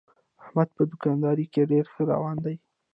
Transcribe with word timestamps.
احمد 0.41 0.69
په 0.75 0.83
دوکاندارۍ 0.91 1.45
کې 1.53 1.69
ډېر 1.71 1.85
ښه 1.93 2.01
روان 2.11 2.37
دی. 2.45 2.55